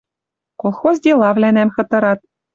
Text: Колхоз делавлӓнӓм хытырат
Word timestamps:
Колхоз 0.61 0.95
делавлӓнӓм 1.05 1.69
хытырат 1.75 2.19